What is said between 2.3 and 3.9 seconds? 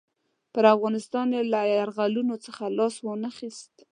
څخه لاس وانه خیست.